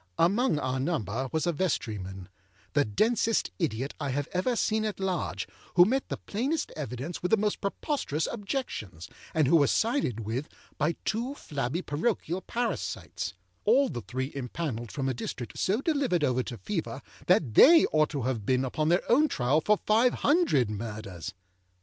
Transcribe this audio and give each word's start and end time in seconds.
Among 0.17 0.57
our 0.57 0.79
number 0.79 1.29
was 1.31 1.45
a 1.45 1.53
vestryman, 1.53 2.27
âthe 2.73 2.95
densest 2.95 3.51
idiot 3.59 3.93
I 3.99 4.09
have 4.09 4.27
ever 4.33 4.55
seen 4.55 4.83
at 4.83 4.99
large, 4.99 5.47
âwho 5.77 5.85
met 5.85 6.09
the 6.09 6.17
plainest 6.17 6.71
evidence 6.75 7.21
with 7.21 7.29
the 7.29 7.37
most 7.37 7.61
preposterous 7.61 8.27
objections, 8.31 9.09
and 9.35 9.47
who 9.47 9.55
was 9.57 9.69
sided 9.69 10.21
with 10.21 10.49
by 10.79 10.95
two 11.05 11.35
flabby 11.35 11.83
parochial 11.83 12.41
parasites; 12.41 13.35
all 13.63 13.89
the 13.89 14.01
three 14.01 14.31
impanelled 14.33 14.91
from 14.91 15.07
a 15.07 15.13
district 15.13 15.59
so 15.59 15.81
delivered 15.81 16.23
over 16.23 16.41
to 16.41 16.57
Fever 16.57 17.03
that 17.27 17.53
they 17.53 17.85
ought 17.91 18.09
to 18.09 18.23
have 18.23 18.43
been 18.43 18.65
upon 18.65 18.89
their 18.89 19.03
own 19.07 19.27
trial 19.27 19.61
for 19.61 19.77
five 19.77 20.15
hundred 20.25 20.71
Murders. 20.71 21.35